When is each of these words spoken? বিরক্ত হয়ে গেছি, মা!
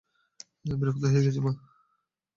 বিরক্ত 0.71 1.03
হয়ে 1.11 1.23
গেছি, 1.25 1.39
মা! 1.45 1.51